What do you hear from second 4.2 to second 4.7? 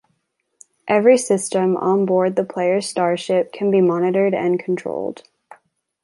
and